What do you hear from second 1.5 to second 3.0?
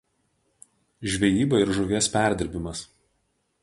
ir žuvies perdirbimas.